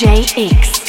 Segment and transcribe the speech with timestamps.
[0.00, 0.79] JX.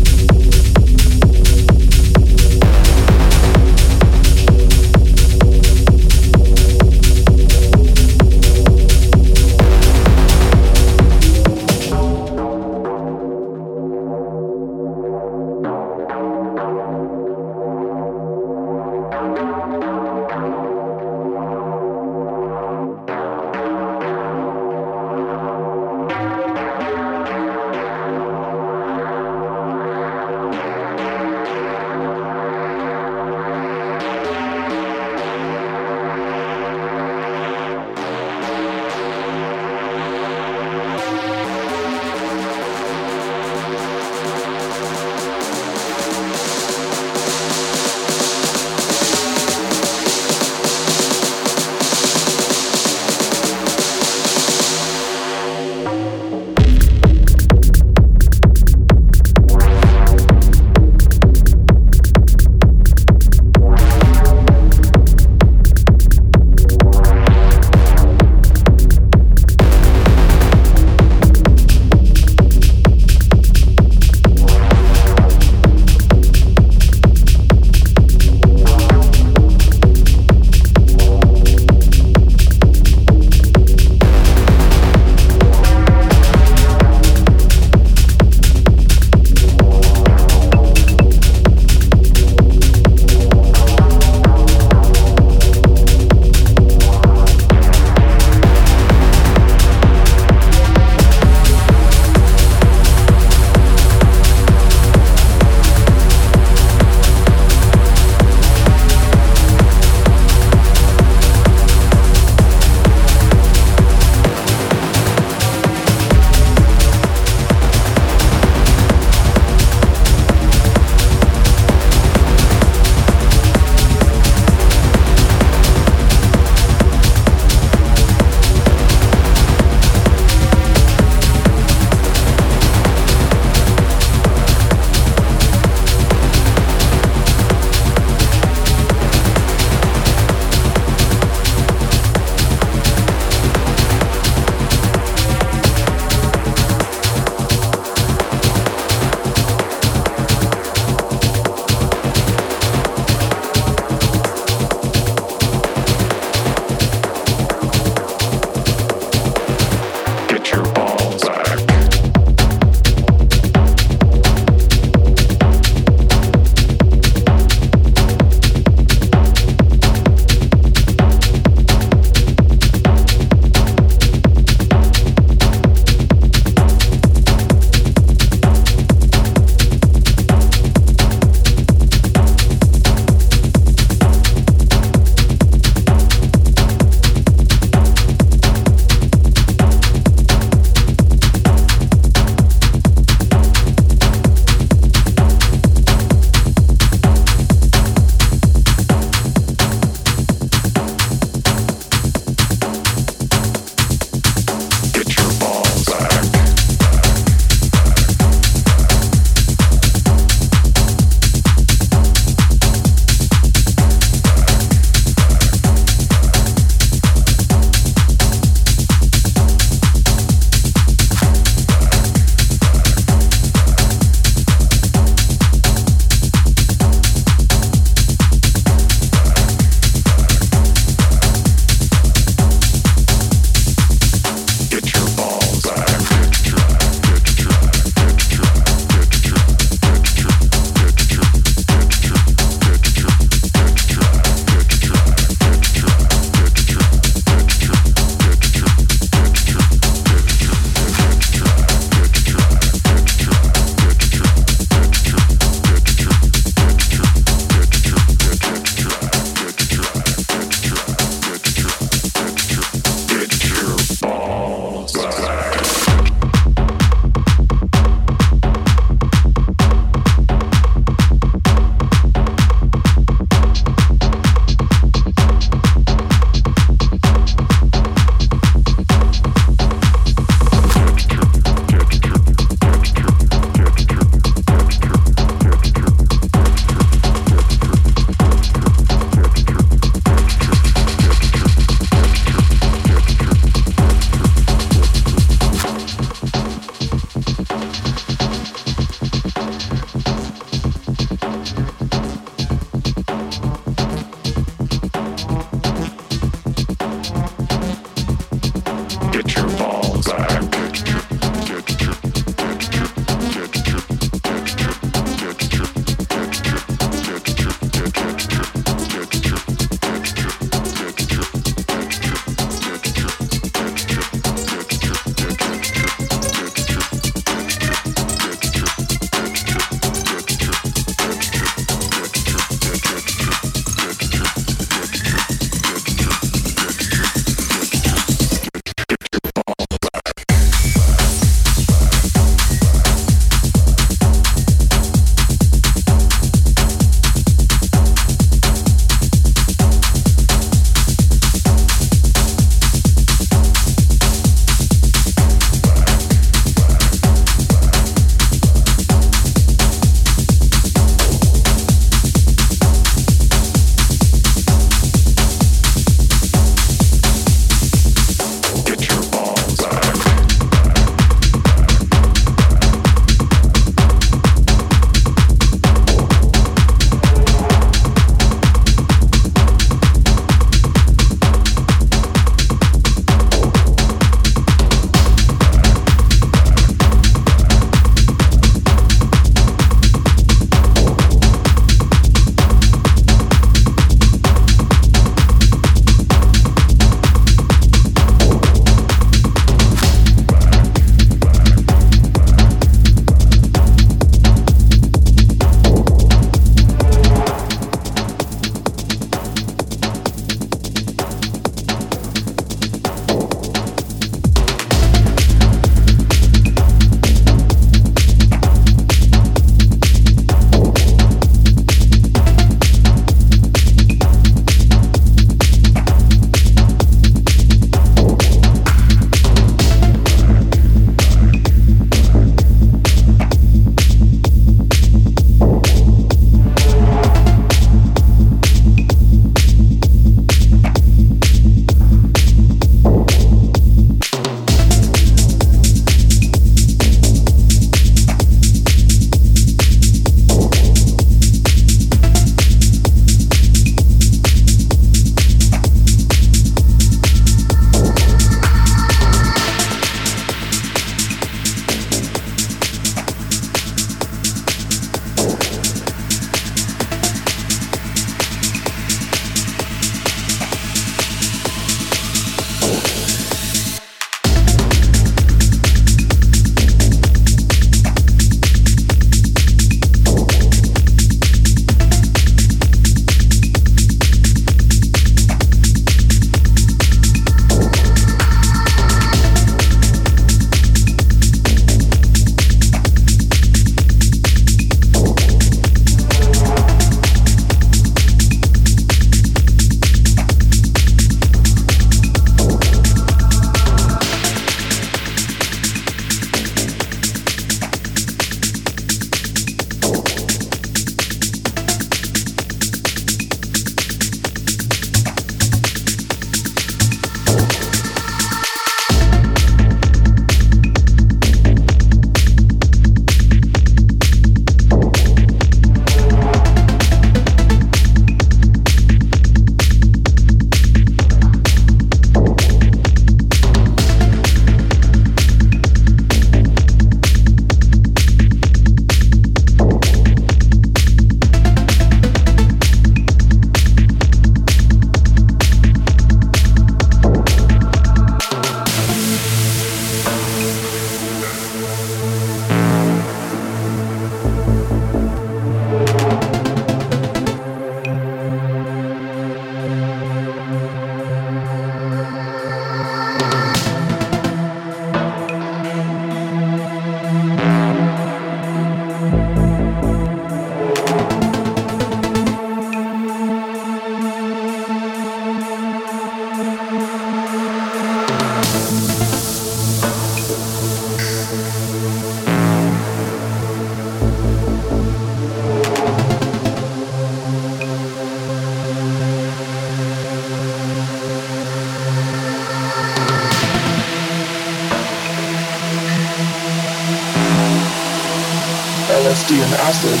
[599.74, 600.00] Acid,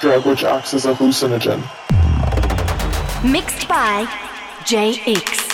[0.00, 1.60] drug which acts as a hallucinogen.
[3.24, 4.04] Mixed by
[4.64, 5.45] JX.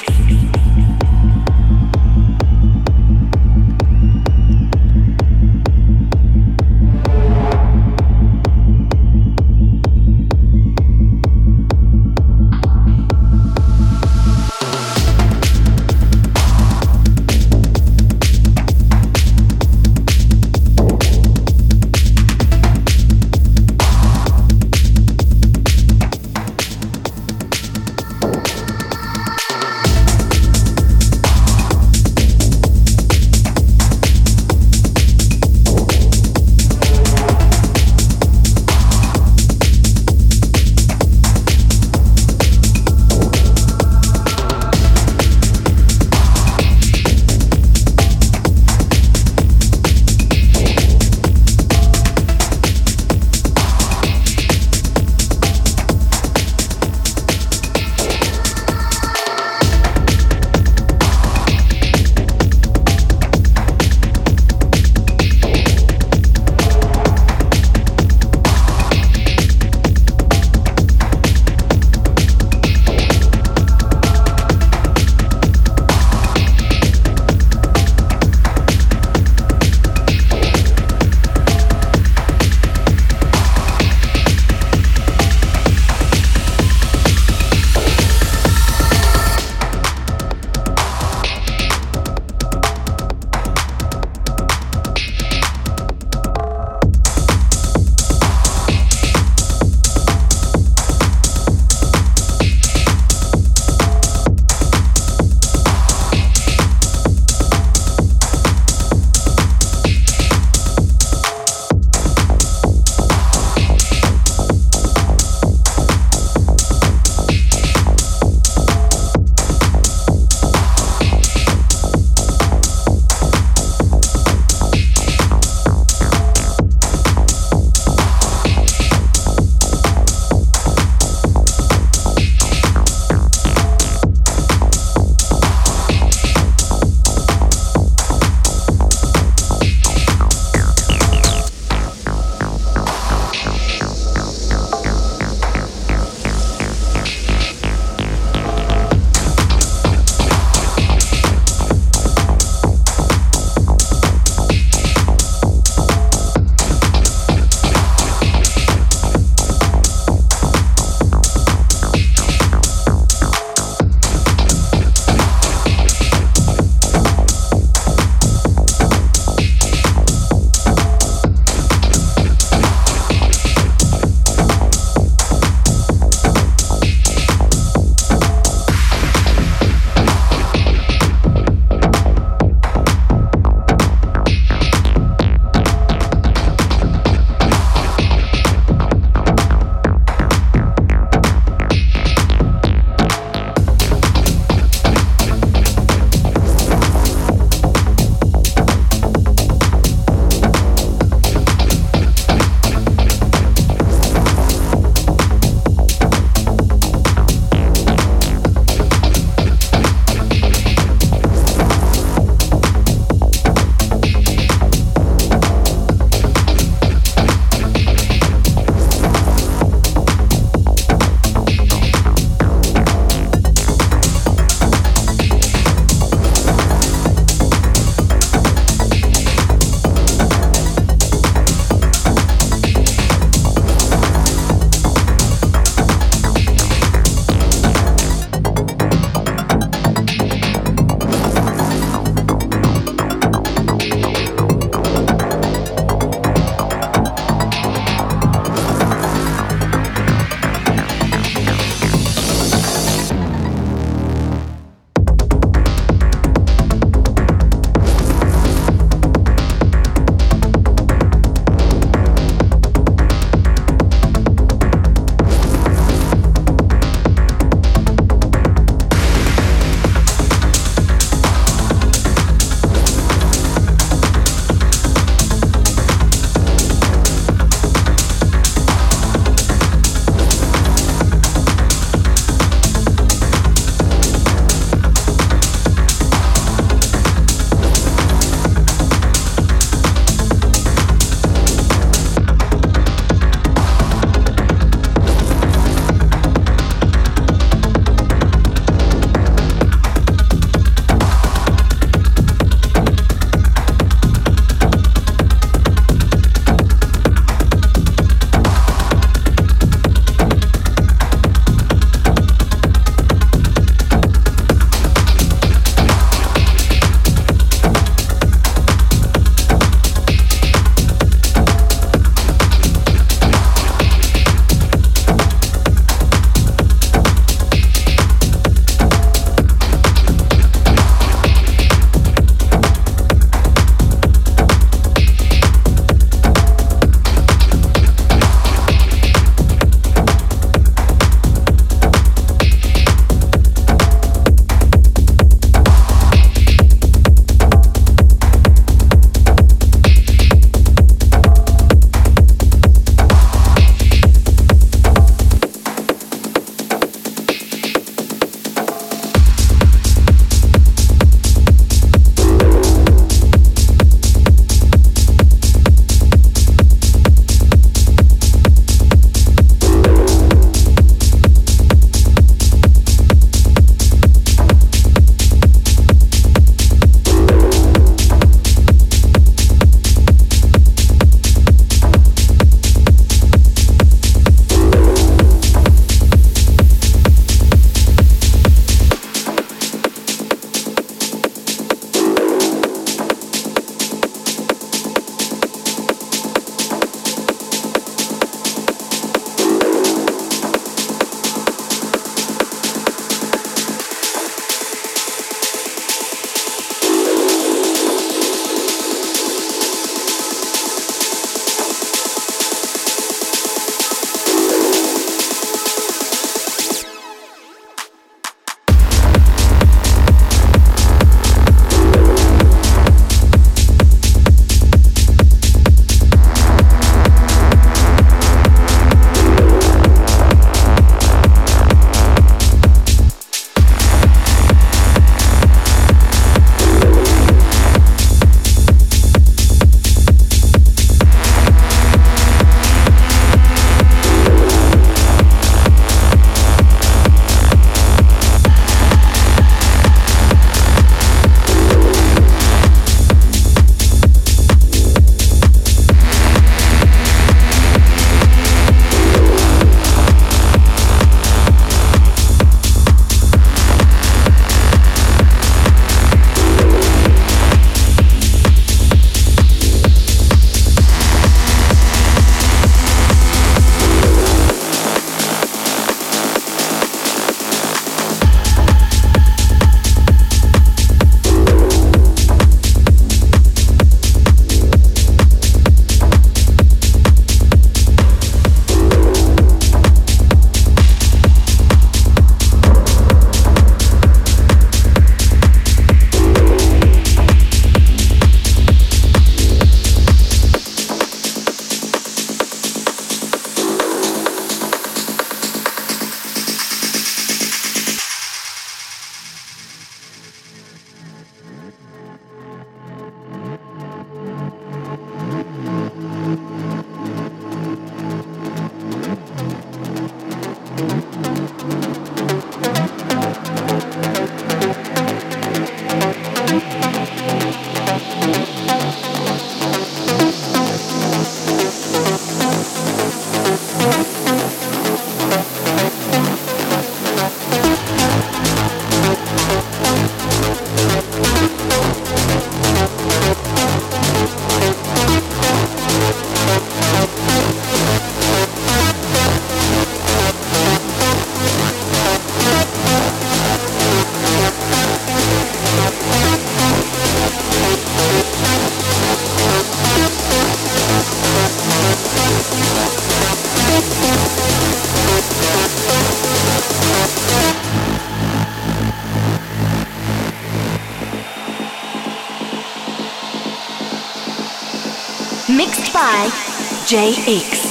[576.92, 577.61] JX.